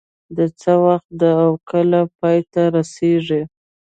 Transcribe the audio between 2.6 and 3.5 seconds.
رسیږي